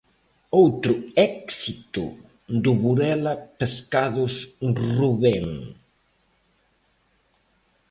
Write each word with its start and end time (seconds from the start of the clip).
Outro 0.61 0.93
éxito 1.31 2.03
do 2.63 2.71
Burela 2.81 3.33
Pescados 3.59 4.35
Rubén. 4.97 5.47